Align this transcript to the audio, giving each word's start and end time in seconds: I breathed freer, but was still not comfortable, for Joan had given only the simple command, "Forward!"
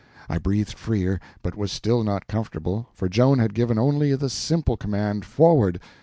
I 0.27 0.39
breathed 0.39 0.73
freer, 0.79 1.19
but 1.43 1.55
was 1.55 1.71
still 1.71 2.03
not 2.03 2.25
comfortable, 2.25 2.87
for 2.95 3.07
Joan 3.07 3.37
had 3.37 3.53
given 3.53 3.77
only 3.77 4.15
the 4.15 4.31
simple 4.31 4.75
command, 4.75 5.25
"Forward!" 5.25 5.79